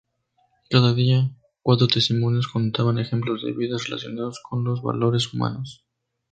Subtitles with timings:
[0.71, 1.29] Cada día,
[1.61, 5.85] cuatro testimonios contaban ejemplos de vidas relacionados con los valores humanos.